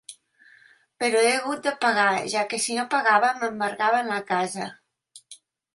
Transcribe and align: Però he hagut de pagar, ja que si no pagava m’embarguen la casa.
Però 1.03 1.21
he 1.25 1.33
hagut 1.33 1.61
de 1.67 1.75
pagar, 1.85 2.07
ja 2.33 2.47
que 2.55 2.61
si 2.65 2.79
no 2.81 2.89
pagava 2.97 3.33
m’embarguen 3.43 4.15
la 4.15 4.21
casa. 4.35 4.71